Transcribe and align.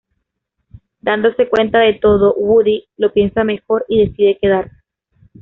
Dándose 1.01 1.47
cuenta 1.47 1.77
de 1.77 1.93
todo 1.93 2.33
Woody 2.33 2.87
lo 2.97 3.13
piensa 3.13 3.43
mejor 3.43 3.85
y 3.87 4.07
decide 4.07 4.39
quedarse. 4.41 4.75